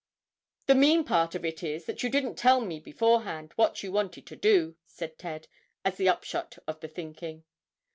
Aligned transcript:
"The 0.65 0.73
mean 0.73 1.03
part 1.03 1.35
of 1.35 1.45
it 1.45 1.61
is, 1.61 1.85
that 1.85 2.01
you 2.01 2.09
didn't 2.09 2.33
tell 2.33 2.59
me 2.59 2.79
beforehand 2.79 3.51
what 3.55 3.83
you 3.83 3.91
wanted 3.91 4.25
to 4.25 4.35
do," 4.35 4.75
said 4.87 5.19
Ted, 5.19 5.47
as 5.85 5.97
the 5.97 6.09
upshot 6.09 6.57
of 6.65 6.79
the 6.79 6.87
thinking. 6.87 7.43